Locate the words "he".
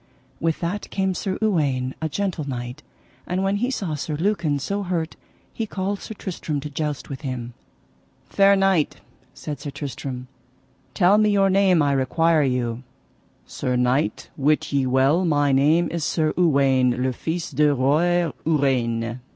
3.57-3.69, 5.53-5.67